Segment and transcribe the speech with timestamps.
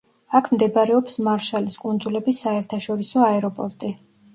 [0.37, 3.99] აქ მდებარეობს მარშალის კუნძულების საერთაშორისო აეროპორტი.